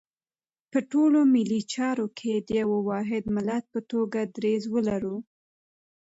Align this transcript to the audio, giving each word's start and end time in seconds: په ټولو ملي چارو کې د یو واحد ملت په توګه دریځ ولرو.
په 0.71 0.79
ټولو 0.91 1.19
ملي 1.33 1.61
چارو 1.73 2.05
کې 2.17 2.33
د 2.47 2.49
یو 2.61 2.71
واحد 2.89 3.23
ملت 3.35 3.63
په 3.73 3.79
توګه 3.91 4.19
دریځ 4.35 4.63
ولرو. 4.69 5.17